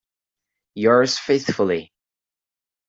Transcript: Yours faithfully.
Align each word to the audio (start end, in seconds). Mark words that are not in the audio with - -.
Yours 0.73 1.19
faithfully. 1.19 1.93